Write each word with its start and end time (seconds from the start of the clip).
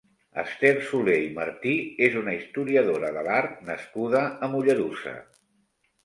Esther 0.43 0.69
Solé 0.91 1.17
i 1.25 1.25
Martí 1.33 1.73
és 2.07 2.15
una 2.21 2.33
historiadora 2.37 3.11
de 3.17 3.23
l'art 3.27 3.59
nascuda 3.67 4.23
a 4.47 4.49
Mollerussa. 4.55 5.13